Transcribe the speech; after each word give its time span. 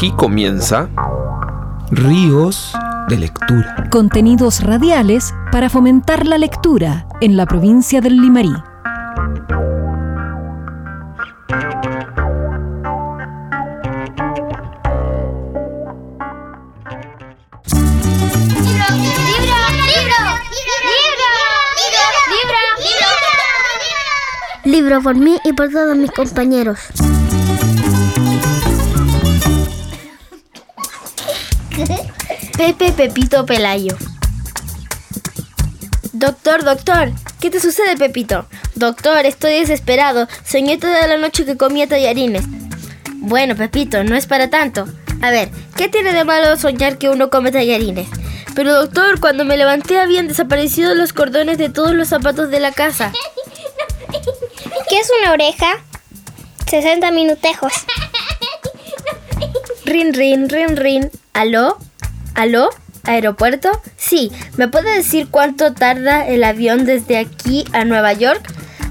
Aquí 0.00 0.12
comienza 0.12 0.88
Ríos 1.90 2.72
de 3.10 3.18
Lectura. 3.18 3.86
Contenidos 3.90 4.62
radiales 4.62 5.34
para 5.52 5.68
fomentar 5.68 6.26
la 6.26 6.38
lectura 6.38 7.06
en 7.20 7.36
la 7.36 7.44
provincia 7.44 8.00
del 8.00 8.16
Limarí. 8.16 8.48
Libro 24.64 25.02
por 25.02 25.14
mí 25.16 25.36
y 25.44 25.52
por 25.52 25.68
todos 25.68 25.94
mis 25.94 26.10
compañeros. 26.10 26.78
Pepe 32.56 32.92
Pepito 32.92 33.46
Pelayo. 33.46 33.96
Doctor, 36.12 36.64
doctor, 36.64 37.12
¿qué 37.40 37.50
te 37.50 37.60
sucede, 37.60 37.96
Pepito? 37.96 38.46
Doctor, 38.74 39.24
estoy 39.24 39.54
desesperado. 39.60 40.28
Soñé 40.44 40.76
toda 40.76 41.06
la 41.06 41.16
noche 41.16 41.44
que 41.44 41.56
comía 41.56 41.86
tallarines. 41.86 42.44
Bueno, 43.16 43.56
Pepito, 43.56 44.04
no 44.04 44.16
es 44.16 44.26
para 44.26 44.50
tanto. 44.50 44.86
A 45.22 45.30
ver, 45.30 45.50
¿qué 45.76 45.88
tiene 45.88 46.12
de 46.12 46.24
malo 46.24 46.56
soñar 46.56 46.98
que 46.98 47.08
uno 47.08 47.30
come 47.30 47.52
tallarines? 47.52 48.08
Pero 48.54 48.74
doctor, 48.74 49.20
cuando 49.20 49.44
me 49.44 49.56
levanté 49.56 49.98
habían 49.98 50.28
desaparecido 50.28 50.94
los 50.94 51.12
cordones 51.12 51.56
de 51.56 51.70
todos 51.70 51.92
los 51.92 52.08
zapatos 52.08 52.50
de 52.50 52.60
la 52.60 52.72
casa. 52.72 53.12
¿Qué 54.88 54.98
es 54.98 55.10
una 55.20 55.32
oreja? 55.32 55.82
60 56.68 57.10
minutejos. 57.12 57.72
Rin, 59.84 60.12
rin, 60.12 60.48
rin, 60.48 60.76
rin. 60.76 61.10
¿Aló? 61.32 61.78
¿Aló? 62.34 62.70
¿Aeropuerto? 63.04 63.70
Sí, 63.96 64.30
¿me 64.56 64.68
puede 64.68 64.94
decir 64.94 65.28
cuánto 65.30 65.72
tarda 65.72 66.26
el 66.26 66.44
avión 66.44 66.84
desde 66.84 67.18
aquí 67.18 67.64
a 67.72 67.84
Nueva 67.84 68.12
York? 68.12 68.42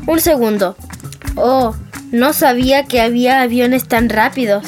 Un 0.07 0.19
segundo. 0.19 0.75
Oh, 1.35 1.75
no 2.11 2.33
sabía 2.33 2.85
que 2.85 3.01
había 3.01 3.41
aviones 3.41 3.87
tan 3.87 4.09
rápidos. 4.09 4.65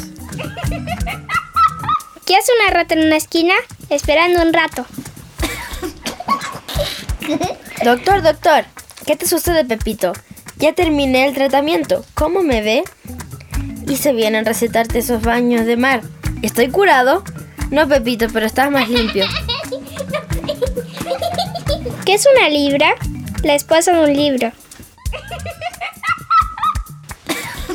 ¿Qué 2.25 2.36
hace 2.36 2.52
una 2.61 2.73
rata 2.73 2.94
en 2.94 3.08
una 3.08 3.17
esquina? 3.17 3.53
Esperando 3.89 4.41
un 4.41 4.53
rato. 4.53 4.85
Doctor, 7.83 8.22
doctor, 8.22 8.66
¿qué 9.06 9.16
te 9.16 9.28
sucede, 9.28 9.66
Pepito? 9.66 10.13
Ya 10.58 10.73
terminé 10.73 11.28
el 11.28 11.33
tratamiento. 11.33 12.06
¿Cómo 12.13 12.44
me 12.44 12.61
ve? 12.61 12.83
Hice 13.88 14.13
bien 14.13 14.35
en 14.35 14.45
recetarte 14.45 15.00
esos 15.00 15.23
baños 15.23 15.66
de 15.66 15.78
mar. 15.78 16.02
¿Estoy 16.44 16.69
curado? 16.69 17.23
No, 17.72 17.88
Pepito, 17.88 18.27
pero 18.33 18.45
estás 18.45 18.69
más 18.69 18.89
limpio. 18.89 19.25
¿Qué 22.05 22.13
es 22.16 22.28
una 22.36 22.50
libra? 22.50 22.95
La 23.44 23.55
esposa 23.55 23.94
de 23.94 24.03
un 24.03 24.13
libro. 24.13 24.52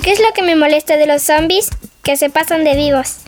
¿Qué 0.03 0.13
es 0.13 0.21
lo 0.21 0.27
que 0.35 0.43
me 0.43 0.55
molesta 0.55 0.99
de 0.99 1.07
los 1.07 1.23
zombies? 1.23 1.71
Que 2.03 2.19
se 2.19 2.29
pasan 2.29 2.63
de 2.63 2.77
vivos. 2.77 3.21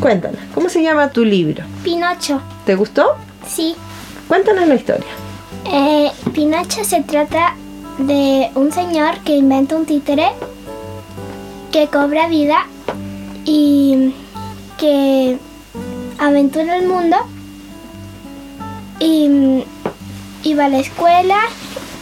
Cuéntanos, 0.00 0.38
¿cómo 0.54 0.68
se 0.68 0.82
llama 0.84 1.10
tu 1.10 1.24
libro? 1.24 1.64
Pinocho. 1.82 2.40
¿Te 2.64 2.76
gustó? 2.76 3.16
Sí. 3.48 3.74
Cuéntanos 4.28 4.68
la 4.68 4.76
historia. 4.76 5.23
Eh, 5.66 6.10
se 6.84 7.02
trata 7.02 7.56
de 7.98 8.50
un 8.54 8.72
señor 8.72 9.18
que 9.24 9.36
inventa 9.36 9.76
un 9.76 9.86
títere 9.86 10.28
que 11.72 11.86
cobra 11.88 12.28
vida 12.28 12.66
y 13.44 14.14
que 14.78 15.38
aventura 16.18 16.76
el 16.76 16.86
mundo 16.86 17.16
y 19.00 19.64
iba 20.42 20.66
a 20.66 20.68
la 20.68 20.78
escuela 20.78 21.36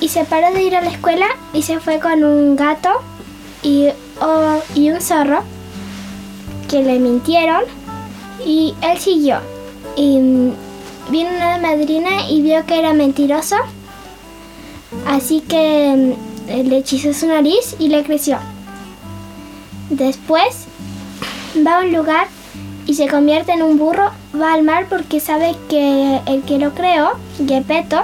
y 0.00 0.09
se 0.09 0.25
paró 0.25 0.53
de 0.53 0.62
ir 0.62 0.76
a 0.76 0.82
la 0.82 0.91
escuela 0.91 1.26
y 1.53 1.62
se 1.62 1.78
fue 1.78 2.00
con 2.00 2.25
un 2.25 2.56
gato 2.56 2.91
y, 3.62 3.88
oh, 4.20 4.59
y 4.75 4.91
un 4.91 5.00
zorro 5.00 5.42
que 6.69 6.82
le 6.82 6.98
mintieron 6.98 7.62
y 8.44 8.75
él 8.82 8.98
siguió 8.98 9.38
y 9.97 10.19
vino 11.10 11.30
una 11.30 11.58
madrina 11.58 12.28
y 12.28 12.42
vio 12.42 12.64
que 12.66 12.78
era 12.78 12.92
mentiroso 12.92 13.56
así 15.06 15.40
que 15.40 16.16
mm, 16.48 16.68
le 16.68 16.78
hechizó 16.78 17.12
su 17.12 17.26
nariz 17.26 17.76
y 17.78 17.88
le 17.88 18.02
creció 18.04 18.38
después 19.91 20.66
va 21.66 21.78
a 21.78 21.80
un 21.84 21.92
lugar 21.92 22.28
y 22.86 22.94
se 22.94 23.08
convierte 23.08 23.52
en 23.52 23.62
un 23.62 23.78
burro, 23.78 24.10
va 24.41 24.54
al 24.54 24.62
mar 24.62 24.86
porque 24.88 25.20
sabe 25.20 25.54
que 25.68 26.20
el 26.26 26.42
que 26.42 26.58
lo 26.58 26.74
creó, 26.74 27.12
Gepetto, 27.46 28.02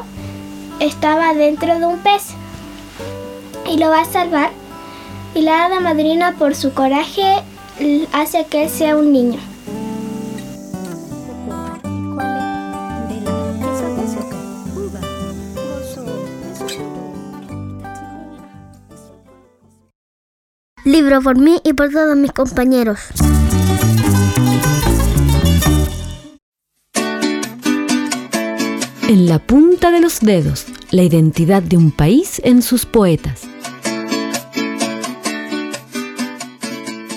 estaba 0.80 1.34
dentro 1.34 1.78
de 1.78 1.86
un 1.86 1.98
pez 1.98 2.34
y 3.68 3.78
lo 3.78 3.88
va 3.88 4.02
a 4.02 4.04
salvar. 4.04 4.50
Y 5.34 5.42
la 5.42 5.64
hada 5.64 5.80
madrina 5.80 6.36
por 6.38 6.54
su 6.54 6.72
coraje 6.72 7.42
hace 8.12 8.46
que 8.46 8.64
él 8.64 8.70
sea 8.70 8.96
un 8.96 9.12
niño. 9.12 9.40
Libro 20.88 21.20
por 21.20 21.36
mí 21.36 21.60
y 21.64 21.74
por 21.74 21.90
todos 21.90 22.16
mis 22.16 22.32
compañeros. 22.32 22.98
En 29.06 29.28
la 29.28 29.38
punta 29.38 29.90
de 29.90 30.00
los 30.00 30.20
dedos, 30.20 30.64
la 30.90 31.02
identidad 31.02 31.62
de 31.62 31.76
un 31.76 31.90
país 31.90 32.40
en 32.42 32.62
sus 32.62 32.86
poetas. 32.86 33.42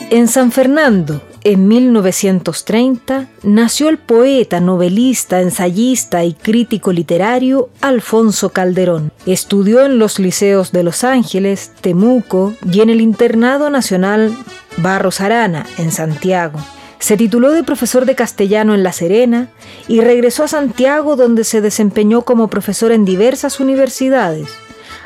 En 0.09 0.27
San 0.27 0.51
Fernando, 0.51 1.21
en 1.43 1.67
1930, 1.67 3.27
nació 3.43 3.89
el 3.89 3.97
poeta, 3.97 4.59
novelista, 4.59 5.41
ensayista 5.41 6.23
y 6.23 6.33
crítico 6.33 6.91
literario 6.91 7.69
Alfonso 7.81 8.49
Calderón. 8.49 9.11
Estudió 9.25 9.85
en 9.85 9.99
los 9.99 10.19
liceos 10.19 10.71
de 10.71 10.83
Los 10.83 11.03
Ángeles, 11.03 11.71
Temuco 11.81 12.53
y 12.71 12.81
en 12.81 12.89
el 12.89 13.01
Internado 13.01 13.69
Nacional 13.69 14.35
Barros 14.77 15.21
Arana, 15.21 15.65
en 15.77 15.91
Santiago. 15.91 16.59
Se 16.99 17.17
tituló 17.17 17.51
de 17.51 17.63
profesor 17.63 18.05
de 18.05 18.15
castellano 18.15 18.75
en 18.75 18.83
La 18.83 18.93
Serena 18.93 19.49
y 19.87 20.01
regresó 20.01 20.43
a 20.43 20.47
Santiago 20.47 21.15
donde 21.15 21.43
se 21.43 21.59
desempeñó 21.59 22.21
como 22.21 22.47
profesor 22.47 22.91
en 22.91 23.05
diversas 23.05 23.59
universidades, 23.59 24.49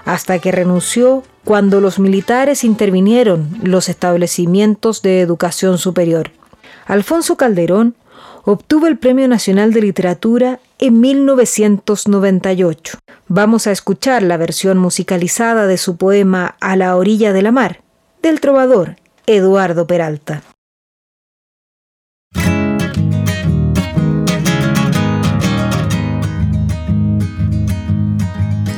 hasta 0.03 0.39
que 0.39 0.51
renunció 0.51 1.23
cuando 1.45 1.79
los 1.79 1.99
militares 1.99 2.63
intervinieron 2.63 3.47
los 3.63 3.87
establecimientos 3.87 5.01
de 5.03 5.21
educación 5.21 5.77
superior. 5.77 6.31
Alfonso 6.87 7.37
Calderón 7.37 7.95
obtuvo 8.43 8.87
el 8.87 8.97
Premio 8.97 9.27
Nacional 9.27 9.71
de 9.71 9.81
Literatura 9.81 10.59
en 10.79 10.99
1998. 10.99 12.97
Vamos 13.27 13.67
a 13.67 13.71
escuchar 13.71 14.23
la 14.23 14.37
versión 14.37 14.79
musicalizada 14.79 15.67
de 15.67 15.77
su 15.77 15.97
poema 15.97 16.55
A 16.59 16.75
la 16.75 16.95
orilla 16.97 17.31
de 17.31 17.43
la 17.43 17.51
mar, 17.51 17.81
del 18.21 18.41
trovador 18.41 18.95
Eduardo 19.27 19.87
Peralta. 19.87 20.41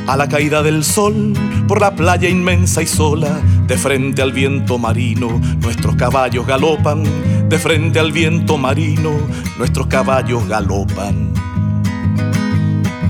A 0.08 0.16
la 0.16 0.26
caída 0.26 0.62
del 0.62 0.84
sol, 0.84 1.34
por 1.68 1.82
la 1.82 1.94
playa 1.94 2.30
inmensa 2.30 2.80
y 2.80 2.86
sola, 2.86 3.42
de 3.66 3.76
frente 3.76 4.22
al 4.22 4.32
viento 4.32 4.78
marino, 4.78 5.38
nuestros 5.60 5.96
caballos 5.96 6.46
galopan. 6.46 7.02
De 7.50 7.58
frente 7.58 7.98
al 7.98 8.10
viento 8.10 8.56
marino, 8.56 9.10
nuestros 9.58 9.86
caballos 9.88 10.48
galopan. 10.48 11.34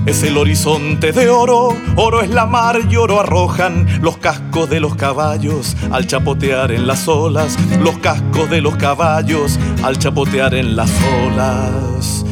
Es 0.05 0.23
el 0.23 0.37
horizonte 0.37 1.13
de 1.13 1.29
oro, 1.29 1.69
oro 1.95 2.21
es 2.21 2.31
la 2.31 2.45
mar 2.45 2.81
y 2.89 2.97
oro 2.97 3.21
arrojan 3.21 3.87
los 4.01 4.17
cascos 4.17 4.69
de 4.69 4.81
los 4.81 4.95
caballos 4.95 5.77
al 5.91 6.05
chapotear 6.05 6.73
en 6.73 6.85
las 6.85 7.07
olas, 7.07 7.57
los 7.81 7.97
cascos 7.99 8.49
de 8.49 8.59
los 8.59 8.75
caballos 8.75 9.57
al 9.83 9.97
chapotear 9.97 10.53
en 10.53 10.75
las 10.75 10.91
olas. 11.25 12.25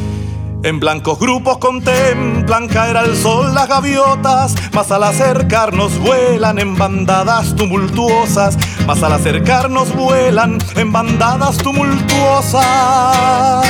En 0.64 0.80
blancos 0.80 1.20
grupos 1.20 1.58
contemplan 1.58 2.66
caer 2.66 2.96
al 2.96 3.16
sol 3.16 3.54
las 3.54 3.68
gaviotas, 3.68 4.56
mas 4.72 4.90
al 4.90 5.04
acercarnos 5.04 5.96
vuelan 6.00 6.58
en 6.58 6.76
bandadas 6.76 7.54
tumultuosas, 7.54 8.58
mas 8.86 9.02
al 9.02 9.12
acercarnos 9.12 9.94
vuelan 9.94 10.58
en 10.74 10.92
bandadas 10.92 11.58
tumultuosas. 11.58 13.66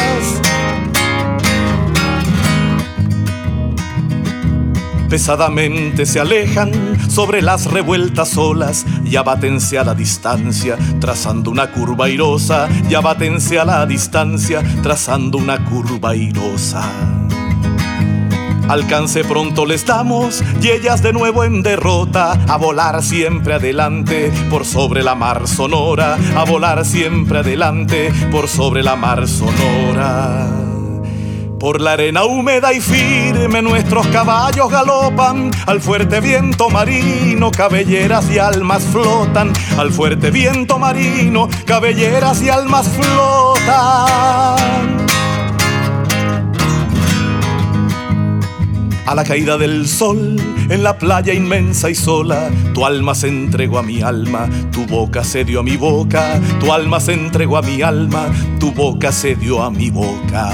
pesadamente 5.09 6.05
se 6.05 6.21
alejan 6.21 6.98
sobre 7.19 7.43
las 7.43 7.65
revueltas 7.65 8.37
olas 8.37 8.87
y 9.05 9.17
abátense 9.17 9.77
a 9.77 9.83
la 9.83 9.93
distancia, 9.93 10.79
trazando 11.01 11.51
una 11.51 11.73
curva 11.73 12.05
airosa, 12.05 12.69
y 12.89 12.95
abátense 12.95 13.59
a 13.59 13.65
la 13.65 13.85
distancia, 13.87 14.63
trazando 14.85 15.37
una 15.37 15.65
curva 15.65 16.11
airosa. 16.11 16.89
Alcance 18.69 19.25
pronto 19.25 19.67
les 19.67 19.85
damos 19.85 20.45
y 20.63 20.69
ellas 20.69 21.03
de 21.03 21.13
nuevo 21.13 21.43
en 21.43 21.65
derrota, 21.65 22.35
a 22.47 22.57
volar 22.57 23.03
siempre 23.03 23.55
adelante 23.55 24.31
por 24.49 24.65
sobre 24.65 25.03
la 25.03 25.17
mar 25.17 25.49
sonora, 25.49 26.17
a 26.37 26.45
volar 26.45 26.85
siempre 26.85 27.41
adelante 27.41 28.13
por 28.31 28.47
sobre 28.47 28.85
la 28.85 28.95
mar 28.95 29.27
sonora. 29.27 30.68
Por 31.59 31.81
la 31.81 31.95
arena 31.95 32.25
húmeda 32.25 32.73
y 32.73 32.81
firme 32.81 33.63
nuestros 33.63 34.07
caballos 34.09 34.71
galopan, 34.71 35.51
al 35.67 35.81
fuerte 35.81 36.21
viento 36.21 36.71
marino 36.71 37.51
cabelleras 37.51 38.31
y 38.31 38.39
almas 38.39 38.85
flotan, 38.85 39.53
al 39.77 39.91
fuerte 39.91 40.31
viento 40.31 40.79
marino 40.79 41.49
cabelleras 41.67 42.43
y 42.43 42.49
almas 42.49 42.89
flotan. 42.89 43.79
A 49.05 49.15
la 49.17 49.25
caída 49.25 49.59
del 49.59 49.89
sol, 49.89 50.37
en 50.69 50.83
la 50.85 50.97
playa 50.97 51.35
inmensa 51.35 51.91
y 51.91 51.97
sola, 51.97 52.51
tu 52.73 52.87
alma 52.87 53.17
se 53.17 53.27
entregó 53.29 53.79
a 53.79 53.83
mi 53.83 54.01
alma, 54.01 54.49
tu 54.71 54.87
boca 54.87 55.25
se 55.25 55.45
dio 55.45 55.61
a 55.61 55.63
mi 55.65 55.77
boca, 55.77 56.41
tu 56.61 56.73
alma 56.73 57.01
se 57.01 57.15
entregó 57.15 57.57
a 57.57 57.63
mi 57.63 57.83
alma, 57.83 58.27
tu 58.61 58.71
boca 58.71 59.11
se 59.11 59.35
dio 59.35 59.61
a 59.61 59.71
mi 59.73 59.91
boca. 59.91 60.53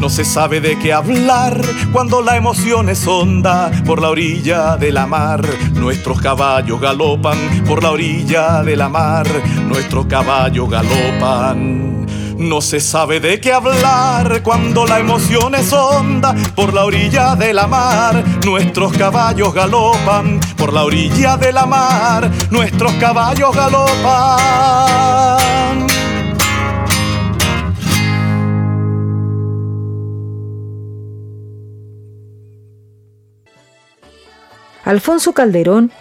No 0.00 0.08
se 0.08 0.24
sabe 0.24 0.62
de 0.62 0.78
qué 0.78 0.94
hablar 0.94 1.60
cuando 1.92 2.22
la 2.22 2.34
emoción 2.36 2.88
es 2.88 3.06
honda 3.06 3.70
por 3.84 4.00
la 4.00 4.08
orilla 4.08 4.78
de 4.78 4.92
la 4.92 5.06
mar. 5.06 5.46
Nuestros 5.74 6.22
caballos 6.22 6.80
galopan 6.80 7.36
por 7.66 7.82
la 7.82 7.90
orilla 7.90 8.62
de 8.62 8.76
la 8.76 8.88
mar. 8.88 9.26
Nuestros 9.66 10.06
caballos 10.06 10.70
galopan. 10.70 12.06
No 12.38 12.62
se 12.62 12.80
sabe 12.80 13.20
de 13.20 13.38
qué 13.40 13.52
hablar 13.52 14.42
cuando 14.42 14.86
la 14.86 15.00
emoción 15.00 15.54
es 15.54 15.70
honda 15.70 16.34
por 16.54 16.72
la 16.72 16.86
orilla 16.86 17.36
de 17.36 17.52
la 17.52 17.66
mar. 17.66 18.24
Nuestros 18.46 18.94
caballos 18.94 19.52
galopan 19.52 20.40
por 20.56 20.72
la 20.72 20.84
orilla 20.84 21.36
de 21.36 21.52
la 21.52 21.66
mar. 21.66 22.30
Nuestros 22.50 22.94
caballos 22.94 23.54
galopan. 23.54 24.70
Alfonso 34.90 35.34
Calderón 35.34 35.92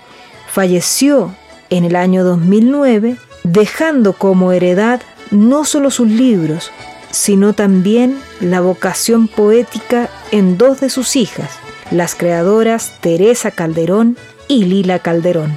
falleció 0.52 1.36
en 1.70 1.84
el 1.86 1.96
año 1.96 2.24
2009 2.24 3.18
dejando 3.44 4.14
como 4.14 4.52
heredad 4.52 5.00
no 5.30 5.64
solo 5.64 5.92
sus 5.92 6.08
libros, 6.08 6.72
sino 7.12 7.54
también 7.54 8.18
la 8.42 8.62
vocación 8.62 9.28
poética 9.28 10.10
en 10.32 10.58
dos 10.58 10.80
de 10.80 10.90
sus 10.90 11.16
hijas, 11.16 11.52
las 11.92 12.16
creadoras 12.16 12.96
Teresa 13.00 13.52
Calderón 13.52 14.18
y 14.48 14.66
Lila 14.66 14.98
Calderón. 14.98 15.56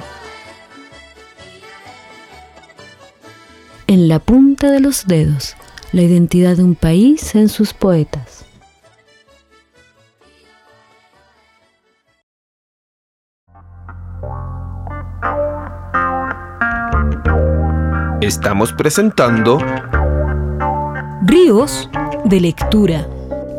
En 3.87 4.07
la 4.09 4.19
punta 4.19 4.69
de 4.69 4.79
los 4.79 5.07
dedos, 5.07 5.55
la 5.91 6.03
identidad 6.03 6.55
de 6.55 6.63
un 6.63 6.75
país 6.75 7.33
en 7.33 7.49
sus 7.49 7.73
poetas. 7.73 8.45
Estamos 18.23 18.71
presentando 18.71 19.57
Ríos 21.23 21.89
de 22.23 22.39
lectura. 22.39 23.05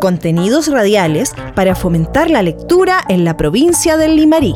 Contenidos 0.01 0.69
radiales 0.69 1.35
para 1.55 1.75
fomentar 1.75 2.31
la 2.31 2.43
lectura 2.43 3.05
en 3.11 3.27
la 3.27 3.37
provincia 3.37 3.99
del 3.99 4.17
Limarí. 4.17 4.55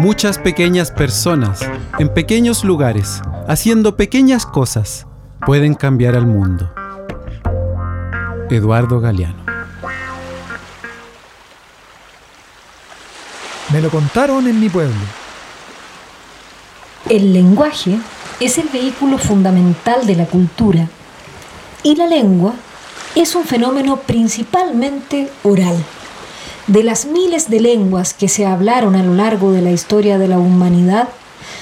Muchas 0.00 0.38
pequeñas 0.38 0.90
personas, 0.90 1.60
en 1.98 2.08
pequeños 2.08 2.64
lugares, 2.64 3.20
haciendo 3.46 3.94
pequeñas 3.96 4.46
cosas, 4.46 5.06
pueden 5.44 5.74
cambiar 5.74 6.16
al 6.16 6.26
mundo. 6.26 6.72
Eduardo 8.48 8.98
Galeano. 8.98 9.44
Me 13.74 13.82
lo 13.82 13.90
contaron 13.90 14.48
en 14.48 14.58
mi 14.58 14.70
pueblo. 14.70 15.17
El 17.08 17.32
lenguaje 17.32 17.98
es 18.40 18.58
el 18.58 18.68
vehículo 18.68 19.18
fundamental 19.18 20.06
de 20.06 20.16
la 20.16 20.26
cultura 20.26 20.88
y 21.82 21.94
la 21.96 22.06
lengua 22.06 22.54
es 23.14 23.34
un 23.34 23.44
fenómeno 23.44 23.96
principalmente 24.00 25.30
oral. 25.42 25.76
De 26.66 26.82
las 26.82 27.06
miles 27.06 27.48
de 27.48 27.60
lenguas 27.60 28.12
que 28.12 28.28
se 28.28 28.44
hablaron 28.44 28.94
a 28.94 29.02
lo 29.02 29.14
largo 29.14 29.52
de 29.52 29.62
la 29.62 29.70
historia 29.70 30.18
de 30.18 30.28
la 30.28 30.38
humanidad, 30.38 31.08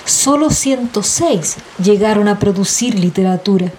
solo 0.04 0.50
106 0.50 1.56
llegaron 1.82 2.26
a 2.26 2.40
producir 2.40 2.98
literatura. 2.98 3.70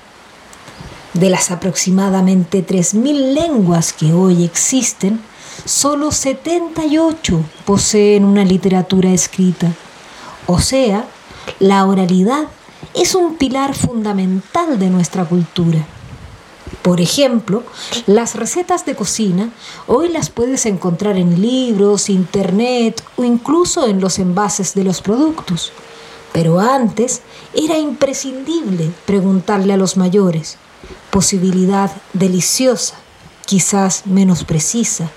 De 1.13 1.30
las 1.30 1.51
aproximadamente 1.51 2.65
3.000 2.65 3.33
lenguas 3.33 3.92
que 3.92 4.13
hoy 4.13 4.45
existen, 4.45 5.19
solo 5.65 6.12
78 6.12 7.44
poseen 7.65 8.24
una 8.24 8.45
literatura 8.45 9.12
escrita, 9.12 9.74
o 10.45 10.62
sea, 10.62 11.06
la 11.60 11.86
oralidad 11.86 12.48
es 12.94 13.16
un 13.16 13.36
pilar 13.36 13.76
fundamental 13.76 14.80
de 14.80 14.90
nuestra 14.90 15.26
cultura. 15.26 15.86
Por 16.82 17.02
ejemplo, 17.02 17.64
las 18.06 18.36
recetas 18.36 18.86
de 18.86 18.96
cocina 18.96 19.50
hoy 19.88 20.10
las 20.10 20.30
puedes 20.30 20.66
encontrar 20.66 21.18
en 21.18 21.42
libros, 21.42 22.10
internet 22.10 23.04
o 23.18 23.24
incluso 23.24 23.88
en 23.88 24.00
los 24.00 24.20
envases 24.20 24.74
de 24.74 24.84
los 24.84 25.02
productos. 25.02 25.72
Pero 26.34 26.60
antes 26.60 27.22
era 27.54 27.78
imprescindible 27.78 28.92
preguntarle 29.06 29.74
a 29.74 29.78
los 29.78 29.98
mayores. 29.98 30.58
Posibilidad 31.10 31.92
deliciosa, 32.14 32.96
quizás 33.46 34.06
menos 34.06 34.44
precisa, 34.44 35.10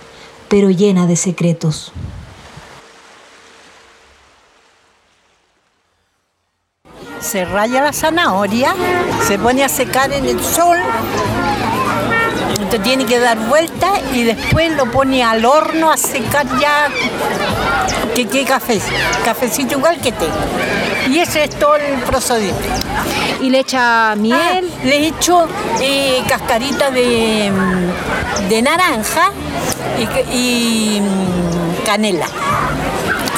pero 0.49 0.71
llena 0.71 1.07
de 1.07 1.17
secretos. 1.17 1.93
Se 7.21 7.45
raya 7.45 7.83
la 7.83 7.93
zanahoria, 7.93 8.75
se 9.27 9.39
pone 9.39 9.65
a 9.65 9.69
secar 9.69 10.13
en 10.13 10.27
el 10.27 10.43
sol, 10.43 10.79
usted 12.61 12.81
tiene 12.83 13.05
que 13.05 13.19
dar 13.19 13.39
vuelta 13.39 13.93
y 14.13 14.23
después 14.25 14.75
lo 14.77 14.91
pone 14.91 15.23
al 15.23 15.45
horno 15.45 15.91
a 15.91 15.97
secar 15.97 16.47
ya 16.59 16.89
que 18.15 18.27
qué 18.27 18.45
café, 18.45 18.81
cafecito 19.25 19.79
igual 19.79 20.01
que 20.01 20.13
té. 20.13 20.29
Y 21.09 21.19
ese 21.19 21.45
es 21.45 21.51
todo 21.59 21.77
el 21.77 21.99
procedimiento. 22.01 22.63
¿Y 23.41 23.51
le 23.51 23.61
echa 23.61 24.15
miel? 24.17 24.71
Ah, 24.71 24.85
le 24.85 25.09
echo 25.09 25.49
eh, 25.81 26.23
cascarita 26.29 26.91
de, 26.91 27.51
de 28.49 28.63
naranja 28.63 29.33
y, 29.99 30.37
y 30.37 31.01
mm, 31.01 31.85
canela. 31.85 32.27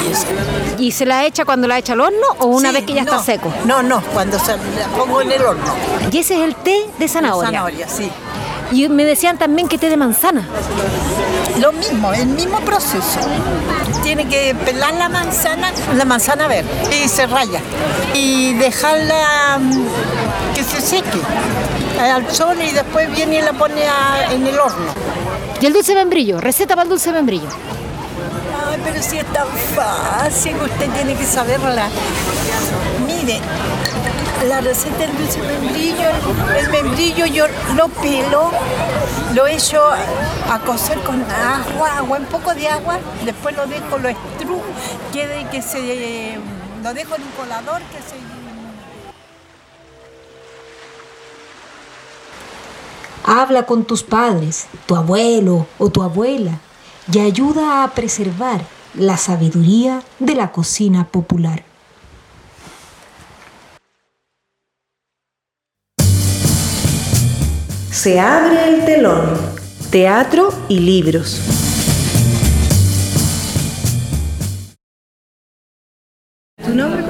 ¿Y 0.07 0.42
se 0.91 1.05
la 1.05 1.25
echa 1.25 1.45
cuando 1.45 1.67
la 1.67 1.77
echa 1.77 1.93
al 1.93 2.01
horno 2.01 2.25
o 2.39 2.45
una 2.47 2.69
Sí, 2.69 2.75
vez 2.75 2.85
que 2.85 2.93
ya 2.93 3.01
está 3.01 3.19
seco? 3.23 3.51
No, 3.65 3.81
no, 3.83 4.01
cuando 4.13 4.37
se 4.39 4.51
la 4.51 4.57
pongo 4.97 5.21
en 5.21 5.31
el 5.31 5.41
horno. 5.43 5.73
Y 6.11 6.17
ese 6.19 6.35
es 6.35 6.41
el 6.41 6.55
té 6.55 6.85
de 6.99 7.07
zanahoria. 7.07 7.47
Zanahoria, 7.51 7.87
sí. 7.87 8.09
Y 8.71 8.87
me 8.89 9.05
decían 9.05 9.37
también 9.37 9.67
que 9.67 9.77
té 9.77 9.89
de 9.89 9.97
manzana. 9.97 10.47
Lo 11.59 11.71
mismo, 11.73 12.11
el 12.13 12.25
mismo 12.27 12.59
proceso. 12.61 13.19
Tiene 14.01 14.27
que 14.27 14.55
pelar 14.65 14.93
la 14.95 15.09
manzana, 15.09 15.71
la 15.95 16.05
manzana 16.05 16.47
verde, 16.47 16.69
y 17.03 17.07
se 17.07 17.27
raya. 17.27 17.59
Y 18.15 18.53
dejarla 18.55 19.59
mm, 19.59 19.85
que 20.55 20.63
se 20.63 20.81
seque 20.81 21.19
al 22.01 22.29
sol 22.33 22.57
y 22.61 22.71
después 22.71 23.11
viene 23.11 23.37
y 23.37 23.41
la 23.41 23.53
pone 23.53 23.85
a- 23.87 24.31
en 24.33 24.45
el 24.47 24.59
horno. 24.59 24.91
Y 25.61 25.65
el 25.67 25.73
dulce 25.73 25.93
membrillo, 25.93 26.41
receta 26.41 26.73
para 26.75 26.83
el 26.83 26.89
dulce 26.89 27.11
membrillo. 27.11 27.47
Pero 28.83 29.01
si 29.01 29.17
es 29.17 29.25
tan 29.33 29.47
fácil, 29.75 30.55
usted 30.57 30.89
tiene 30.91 31.15
que 31.15 31.25
saberla. 31.25 31.87
Mire, 33.05 33.39
la 34.47 34.59
receta 34.59 34.97
del 34.97 35.17
dulce 35.17 35.39
membrillo, 35.41 36.09
el 36.57 36.69
membrillo 36.69 37.25
yo 37.25 37.45
lo 37.75 37.87
pelo, 37.87 38.51
lo 39.33 39.47
echo 39.47 39.81
a 40.49 40.59
cocer 40.59 40.99
con 40.99 41.23
agua, 41.23 41.97
agua, 41.97 42.17
un 42.17 42.25
poco 42.25 42.53
de 42.53 42.67
agua, 42.67 42.99
después 43.23 43.55
lo 43.55 43.65
dejo, 43.67 43.97
lo 43.99 44.09
estrujo, 44.09 44.63
quede 45.13 45.47
que 45.49 45.61
se, 45.61 46.37
lo 46.83 46.93
dejo 46.93 47.15
en 47.15 47.21
un 47.21 47.31
colador 47.31 47.81
que 47.83 47.97
se 47.97 48.23
Habla 53.25 53.65
con 53.65 53.85
tus 53.85 54.03
padres, 54.03 54.67
tu 54.85 54.97
abuelo 54.97 55.65
o 55.79 55.89
tu 55.89 56.03
abuela 56.03 56.59
y 57.11 57.19
ayuda 57.19 57.83
a 57.83 57.91
preservar 57.91 58.61
la 58.93 59.17
sabiduría 59.17 60.01
de 60.19 60.35
la 60.35 60.51
cocina 60.51 61.07
popular. 61.07 61.63
Se 67.91 68.19
abre 68.19 68.67
el 68.67 68.85
telón. 68.85 69.37
Teatro 69.89 70.49
y 70.67 70.79
libros. 70.79 71.39
¿Tu 76.65 76.73
nombre? 76.73 77.02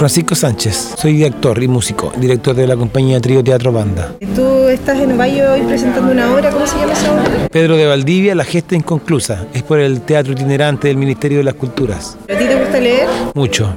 Francisco 0.00 0.34
Sánchez, 0.34 0.94
soy 0.96 1.24
actor 1.26 1.62
y 1.62 1.68
músico, 1.68 2.10
director 2.16 2.56
de 2.56 2.66
la 2.66 2.74
compañía 2.74 3.20
Trío 3.20 3.44
Teatro 3.44 3.70
Banda. 3.70 4.14
Tú 4.34 4.66
estás 4.68 4.98
en 4.98 5.18
Valle 5.18 5.46
hoy 5.46 5.60
presentando 5.60 6.10
una 6.10 6.32
obra, 6.32 6.48
¿cómo 6.50 6.66
se 6.66 6.78
llama 6.78 6.94
esa 6.94 7.12
obra? 7.12 7.48
Pedro 7.52 7.76
de 7.76 7.84
Valdivia, 7.86 8.34
La 8.34 8.44
gesta 8.44 8.74
inconclusa, 8.74 9.44
es 9.52 9.62
por 9.62 9.78
el 9.78 10.00
teatro 10.00 10.32
itinerante 10.32 10.88
del 10.88 10.96
Ministerio 10.96 11.36
de 11.36 11.44
las 11.44 11.52
Culturas. 11.52 12.16
¿A 12.34 12.38
ti 12.38 12.46
te 12.46 12.54
gusta 12.58 12.80
leer? 12.80 13.08
Mucho. 13.34 13.76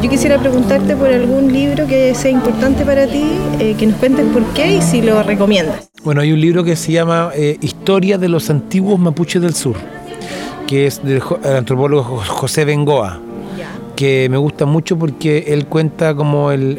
Yo 0.00 0.08
quisiera 0.08 0.38
preguntarte 0.38 0.94
por 0.94 1.08
algún 1.08 1.52
libro 1.52 1.84
que 1.88 2.14
sea 2.14 2.30
importante 2.30 2.84
para 2.84 3.08
ti, 3.08 3.24
eh, 3.58 3.74
que 3.76 3.88
nos 3.88 3.96
cuentes 3.96 4.26
por 4.32 4.44
qué 4.54 4.76
y 4.76 4.82
si 4.82 5.02
lo 5.02 5.20
recomiendas. 5.24 5.90
Bueno, 6.04 6.20
hay 6.20 6.30
un 6.32 6.40
libro 6.40 6.62
que 6.62 6.76
se 6.76 6.92
llama 6.92 7.30
eh, 7.34 7.56
Historia 7.60 8.18
de 8.18 8.28
los 8.28 8.50
antiguos 8.50 9.00
mapuches 9.00 9.42
del 9.42 9.54
sur, 9.56 9.74
que 10.68 10.86
es 10.86 11.02
del 11.02 11.20
antropólogo 11.56 12.04
Jo- 12.04 12.22
José 12.24 12.64
Bengoa 12.64 13.20
que 14.00 14.28
me 14.30 14.38
gusta 14.38 14.64
mucho 14.64 14.98
porque 14.98 15.44
él 15.48 15.66
cuenta 15.66 16.14
como 16.14 16.50
el, 16.52 16.78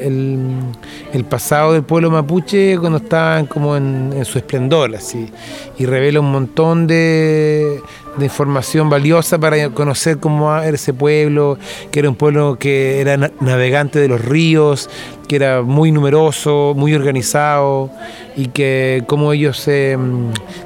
el- 1.13 1.23
pasado 1.25 1.73
del 1.73 1.83
pueblo 1.83 2.09
mapuche 2.09 2.79
cuando 2.79 2.97
estaban 2.97 3.45
como 3.45 3.77
en, 3.77 4.11
su 4.25 4.39
esplendor, 4.39 4.95
así, 4.95 5.29
y 5.77 5.85
revela 5.85 6.19
un 6.19 6.31
montón 6.31 6.87
de, 6.87 7.79
de 8.17 8.25
información 8.25 8.89
valiosa 8.89 9.37
para 9.37 9.69
conocer 9.69 10.17
cómo 10.17 10.51
era 10.57 10.73
ese 10.75 10.95
pueblo, 10.95 11.59
que 11.91 11.99
era 11.99 12.09
un 12.09 12.15
pueblo 12.15 12.57
que 12.57 12.99
era 12.99 13.17
na- 13.17 13.31
navegante 13.39 13.99
de 13.99 14.07
los 14.07 14.19
ríos, 14.25 14.89
que 15.27 15.35
era 15.35 15.61
muy 15.61 15.91
numeroso, 15.91 16.73
muy 16.75 16.95
organizado, 16.95 17.91
y 18.35 18.47
que 18.47 19.03
como 19.05 19.31
ellos 19.31 19.57
se, 19.59 19.95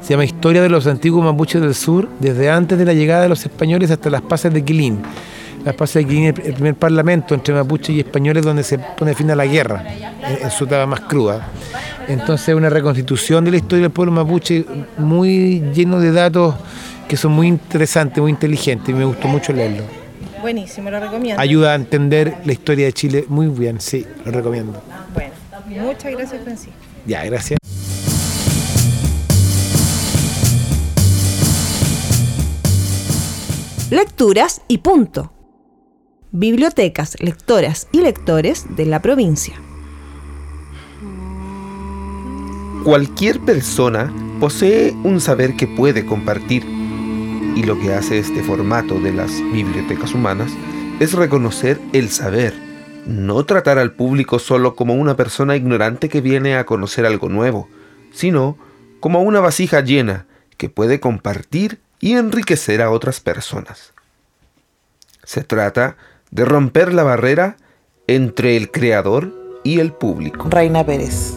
se 0.02 0.10
llama 0.14 0.24
Historia 0.24 0.62
de 0.62 0.70
los 0.70 0.88
antiguos 0.88 1.22
mapuches 1.26 1.62
del 1.62 1.76
sur, 1.76 2.08
desde 2.22 2.50
antes 2.50 2.78
de 2.78 2.86
la 2.86 2.94
llegada 2.94 3.24
de 3.24 3.30
los 3.30 3.44
españoles 3.46 3.92
hasta 3.92 4.10
las 4.10 4.22
pasas 4.22 4.54
de 4.54 4.64
Quilín. 4.64 5.02
Las 5.65 5.74
pasas 5.74 5.95
de 5.95 6.05
Quilín, 6.05 6.25
el 6.25 6.41
el 6.41 6.53
primer 6.53 6.75
parlamento 6.75 7.34
entre 7.34 7.51
mapuches 7.55 7.89
y 7.89 8.00
españoles 8.00 8.45
donde 8.45 8.62
se 8.62 8.77
pone 8.77 9.15
fin 9.15 9.31
a 9.31 9.36
la 9.36 9.48
guerra, 9.48 9.84
en, 10.24 10.43
en 10.43 10.51
su 10.51 10.65
etapa 10.65 10.86
más 10.86 11.00
cruda. 11.01 11.48
Entonces 12.07 12.53
una 12.53 12.69
reconstitución 12.69 13.43
de 13.43 13.50
la 13.50 13.57
historia 13.57 13.81
del 13.81 13.91
pueblo 13.91 14.12
mapuche 14.12 14.63
muy 15.00 15.62
lleno 15.74 16.00
de 16.00 16.12
datos 16.12 16.53
que 17.07 17.17
son 17.17 17.31
muy 17.31 17.48
interesantes, 17.48 18.22
muy 18.22 18.29
inteligentes, 18.29 18.89
y 18.89 18.93
me 18.93 19.05
gustó 19.05 19.27
mucho 19.27 19.53
leerlo. 19.53 19.84
Buenísimo, 20.39 20.91
lo 20.91 21.00
recomiendo. 21.00 21.41
Ayuda 21.41 21.72
a 21.72 21.75
entender 21.75 22.38
la 22.45 22.51
historia 22.51 22.86
de 22.86 22.93
Chile 22.93 23.25
muy 23.27 23.48
bien, 23.48 23.81
sí, 23.81 24.05
lo 24.24 24.31
recomiendo. 24.31 24.79
Bueno, 25.15 25.34
muchas 25.84 26.12
gracias, 26.12 26.43
Francisco. 26.43 26.74
Ya, 27.07 27.25
gracias. 27.25 27.57
Lecturas 33.89 34.62
y 34.67 34.77
punto. 34.79 35.35
Bibliotecas, 36.38 37.15
lectoras 37.22 37.88
y 37.94 38.01
lectores 38.01 38.65
de 38.75 38.86
la 38.86 39.01
provincia. 39.01 39.56
Cualquier 42.84 43.39
persona 43.39 44.13
posee 44.42 44.92
un 45.06 45.22
saber 45.22 45.56
que 45.56 45.65
puede 45.65 46.06
compartir 46.06 46.65
y 47.56 47.63
lo 47.63 47.80
que 47.80 47.94
hace 47.94 48.20
este 48.20 48.44
formato 48.44 49.00
de 49.00 49.13
las 49.13 49.32
bibliotecas 49.54 50.13
humanas 50.13 50.51
es 51.00 51.13
reconocer 51.13 51.80
el 51.94 52.10
saber, 52.10 52.54
no 53.06 53.46
tratar 53.46 53.80
al 53.80 53.94
público 53.94 54.38
solo 54.38 54.75
como 54.75 54.94
una 54.94 55.15
persona 55.15 55.56
ignorante 55.56 56.10
que 56.10 56.20
viene 56.20 56.58
a 56.58 56.65
conocer 56.65 57.06
algo 57.06 57.30
nuevo, 57.30 57.70
sino 58.12 58.58
como 59.00 59.22
una 59.22 59.39
vasija 59.39 59.80
llena 59.80 60.25
que 60.58 60.68
puede 60.68 61.00
compartir 61.00 61.80
y 62.01 62.15
enriquecer 62.15 62.82
a 62.82 62.92
otras 62.92 63.22
personas. 63.22 63.94
Se 65.24 65.46
trata 65.46 65.96
de 66.32 66.46
romper 66.46 66.94
la 66.94 67.03
barrera 67.03 67.58
entre 68.08 68.58
el 68.58 68.72
creador 68.72 69.34
y 69.63 69.79
el 69.79 69.94
público. 69.94 70.48
Reina 70.50 70.86
Pérez. 70.86 71.34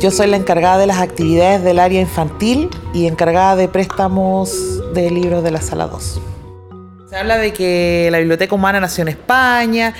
Yo 0.00 0.10
soy 0.10 0.28
la 0.28 0.36
encargada 0.36 0.78
de 0.78 0.86
las 0.86 1.00
actividades 1.00 1.62
del 1.62 1.78
área 1.78 2.00
infantil 2.00 2.70
y 2.94 3.06
encargada 3.06 3.56
de 3.56 3.68
préstamos 3.68 4.82
de 4.94 5.10
libros 5.10 5.44
de 5.44 5.50
la 5.50 5.60
sala 5.60 5.86
2. 5.86 6.20
Se 7.10 7.16
habla 7.16 7.36
de 7.36 7.52
que 7.52 8.08
la 8.10 8.18
Biblioteca 8.18 8.54
Humana 8.54 8.80
nació 8.80 9.02
en 9.02 9.08
España. 9.08 9.94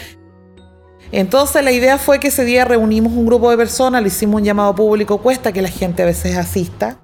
Entonces 1.12 1.62
la 1.62 1.72
idea 1.72 1.98
fue 1.98 2.18
que 2.18 2.28
ese 2.28 2.44
día 2.44 2.64
reunimos 2.64 3.12
un 3.12 3.26
grupo 3.26 3.50
de 3.50 3.58
personas, 3.58 4.00
le 4.00 4.08
hicimos 4.08 4.36
un 4.36 4.44
llamado 4.44 4.74
público, 4.74 5.18
cuesta 5.18 5.52
que 5.52 5.60
la 5.60 5.68
gente 5.68 6.02
a 6.02 6.06
veces 6.06 6.36
asista. 6.36 7.00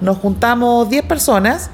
Nos 0.00 0.18
juntamos 0.18 0.90
10 0.90 1.04
personas 1.04 1.70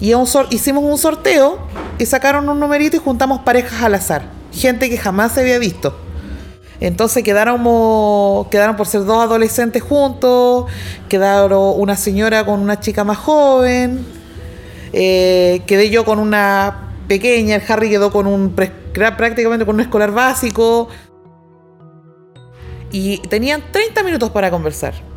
y 0.00 0.12
hicimos 0.50 0.84
un 0.84 0.98
sorteo 0.98 1.58
y 1.98 2.06
sacaron 2.06 2.48
un 2.48 2.60
numerito 2.60 2.96
y 2.96 3.00
juntamos 3.00 3.40
parejas 3.40 3.82
al 3.82 3.94
azar. 3.94 4.22
Gente 4.52 4.88
que 4.88 4.96
jamás 4.96 5.32
se 5.32 5.40
había 5.40 5.58
visto. 5.58 5.98
Entonces 6.80 7.24
quedaron, 7.24 7.58
quedaron 8.50 8.76
por 8.76 8.86
ser 8.86 9.04
dos 9.04 9.22
adolescentes 9.22 9.82
juntos, 9.82 10.66
quedaron 11.08 11.74
una 11.76 11.96
señora 11.96 12.46
con 12.46 12.60
una 12.60 12.78
chica 12.78 13.02
más 13.02 13.18
joven, 13.18 14.06
eh, 14.92 15.62
quedé 15.66 15.90
yo 15.90 16.04
con 16.04 16.20
una 16.20 16.94
pequeña, 17.08 17.56
el 17.56 17.62
Harry 17.68 17.90
quedó 17.90 18.12
con 18.12 18.28
un 18.28 18.54
prácticamente 18.54 19.66
con 19.66 19.74
un 19.74 19.80
escolar 19.80 20.12
básico 20.12 20.88
y 22.92 23.18
tenían 23.28 23.62
30 23.72 24.02
minutos 24.04 24.30
para 24.30 24.50
conversar 24.50 25.07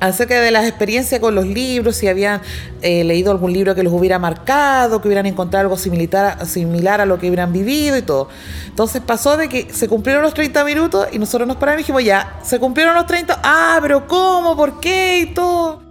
acerca 0.00 0.40
de 0.40 0.50
las 0.50 0.66
experiencias 0.66 1.20
con 1.20 1.34
los 1.34 1.46
libros, 1.46 1.96
si 1.96 2.08
habían 2.08 2.40
eh, 2.82 3.04
leído 3.04 3.30
algún 3.30 3.52
libro 3.52 3.74
que 3.74 3.82
los 3.82 3.92
hubiera 3.92 4.18
marcado, 4.18 5.00
que 5.00 5.08
hubieran 5.08 5.26
encontrado 5.26 5.62
algo 5.62 5.76
similar, 5.76 6.44
similar 6.46 7.00
a 7.00 7.06
lo 7.06 7.18
que 7.18 7.28
hubieran 7.28 7.52
vivido 7.52 7.96
y 7.96 8.02
todo. 8.02 8.28
Entonces 8.66 9.02
pasó 9.04 9.36
de 9.36 9.48
que 9.48 9.72
se 9.72 9.88
cumplieron 9.88 10.22
los 10.22 10.34
30 10.34 10.64
minutos 10.64 11.08
y 11.12 11.18
nosotros 11.18 11.48
nos 11.48 11.56
paramos 11.56 11.80
y 11.80 11.82
dijimos, 11.82 12.04
ya, 12.04 12.38
se 12.42 12.58
cumplieron 12.58 12.94
los 12.94 13.06
30, 13.06 13.40
ah, 13.42 13.78
pero 13.80 14.06
¿cómo? 14.06 14.56
¿Por 14.56 14.80
qué? 14.80 15.20
Y 15.20 15.34
todo. 15.34 15.82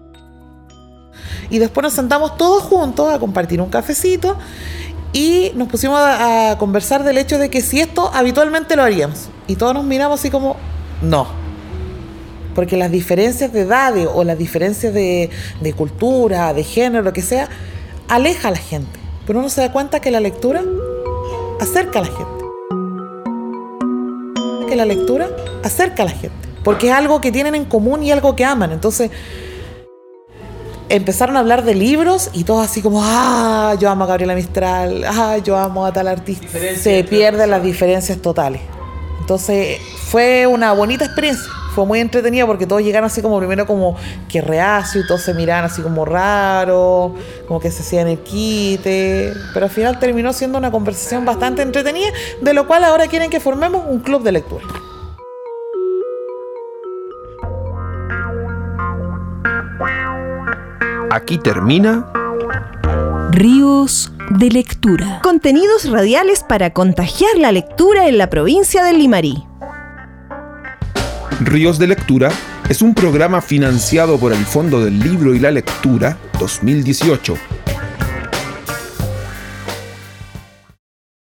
Y 1.50 1.60
después 1.60 1.84
nos 1.84 1.94
sentamos 1.94 2.38
todos 2.38 2.64
juntos 2.64 3.14
a 3.14 3.20
compartir 3.20 3.62
un 3.62 3.70
cafecito 3.70 4.38
y 5.14 5.52
nos 5.56 5.68
pusimos 5.68 6.00
a, 6.00 6.52
a 6.52 6.58
conversar 6.58 7.04
del 7.04 7.18
hecho 7.18 7.38
de 7.38 7.50
que 7.50 7.62
si 7.62 7.80
esto 7.80 8.12
habitualmente 8.14 8.76
lo 8.76 8.84
haríamos. 8.84 9.30
Y 9.48 9.56
todos 9.56 9.74
nos 9.74 9.84
miramos 9.84 10.20
así 10.20 10.32
como, 10.32 10.58
no 11.02 11.45
porque 12.56 12.78
las 12.78 12.90
diferencias 12.90 13.52
de 13.52 13.62
edades 13.62 14.08
o 14.12 14.24
las 14.24 14.38
diferencias 14.38 14.94
de, 14.94 15.30
de, 15.60 15.74
cultura, 15.74 16.54
de 16.54 16.64
género, 16.64 17.04
lo 17.04 17.14
que 17.14 17.22
sea, 17.22 17.50
aleja 18.08 18.48
a 18.48 18.52
la 18.52 18.58
gente. 18.58 19.00
Pero 19.28 19.40
uno 19.40 19.50
se 19.50 19.62
da 19.62 19.72
cuenta 19.72 20.00
que 20.00 20.10
la 20.10 20.22
lectura 20.22 20.64
acerca 21.60 22.00
a 22.00 22.04
la 22.04 22.08
gente. 22.08 22.46
Que 24.70 24.76
la 24.76 24.86
lectura 24.86 25.30
acerca 25.64 26.04
a 26.04 26.06
la 26.06 26.12
gente. 26.12 26.48
Porque 26.64 26.88
es 26.88 26.94
algo 26.94 27.22
que 27.22 27.32
tienen 27.32 27.54
en 27.54 27.66
común 27.66 28.02
y 28.02 28.12
algo 28.12 28.36
que 28.36 28.46
aman. 28.46 28.72
Entonces, 28.72 29.12
empezaron 30.88 31.36
a 31.36 31.42
hablar 31.42 31.66
de 31.66 31.76
libros 31.76 32.30
y 32.34 32.46
todos 32.46 32.66
así 32.66 32.82
como, 32.82 33.02
ah, 33.04 33.76
yo 33.80 33.90
amo 33.90 34.06
a 34.06 34.08
Gabriela 34.08 34.34
Mistral, 34.34 35.04
ah, 35.06 35.38
yo 35.44 35.58
amo 35.58 35.86
a 35.86 35.92
tal 35.92 36.08
artista. 36.08 36.48
Se 36.80 37.04
pierden 37.04 37.50
las 37.50 37.62
diferencias 37.62 38.20
totales. 38.20 38.62
Entonces, 39.20 39.80
fue 40.10 40.48
una 40.48 40.72
bonita 40.72 41.06
experiencia 41.06 41.52
fue 41.76 41.86
muy 41.86 42.00
entretenida 42.00 42.48
porque 42.48 42.66
todos 42.66 42.82
llegaron 42.82 43.08
así 43.08 43.22
como 43.22 43.38
primero 43.38 43.68
como 43.68 43.98
que 44.30 44.42
reacio 44.42 45.02
y 45.02 45.08
todos 45.08 45.22
se 45.22 45.34
miraban 45.34 45.66
así 45.66 45.82
como 45.82 46.06
raro, 46.06 47.14
como 47.48 47.60
que 47.60 47.70
se 47.70 47.82
hacían 47.82 48.08
el 48.08 48.20
quite, 48.20 49.34
pero 49.54 49.66
al 49.66 49.72
final 49.72 50.00
terminó 50.00 50.32
siendo 50.32 50.58
una 50.58 50.72
conversación 50.72 51.26
bastante 51.26 51.62
entretenida, 51.62 52.08
de 52.42 52.54
lo 52.54 52.66
cual 52.66 52.86
ahora 52.86 53.08
quieren 53.08 53.30
que 53.30 53.42
formemos 53.42 53.84
un 53.88 54.00
club 54.00 54.24
de 54.24 54.32
lectura. 54.32 54.64
Aquí 61.12 61.38
termina 61.38 62.12
Ríos 63.32 64.14
de 64.30 64.50
lectura. 64.50 65.20
Contenidos 65.22 65.90
radiales 65.90 66.44
para 66.44 66.72
contagiar 66.72 67.38
la 67.38 67.52
lectura 67.52 68.08
en 68.08 68.18
la 68.18 68.30
provincia 68.30 68.84
del 68.84 69.00
Limarí. 69.00 69.44
Ríos 71.42 71.78
de 71.80 71.88
Lectura 71.88 72.32
es 72.70 72.82
un 72.82 72.94
programa 72.94 73.42
financiado 73.42 74.18
por 74.18 74.32
el 74.32 74.46
Fondo 74.46 74.84
del 74.84 75.00
Libro 75.00 75.36
y 75.36 75.40
la 75.40 75.52
Lectura 75.52 76.18
2018 76.40 77.36